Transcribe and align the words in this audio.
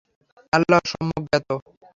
আল্লাহ 0.53 0.79
সম্যক 0.91 1.23
জ্ঞাত। 1.23 1.49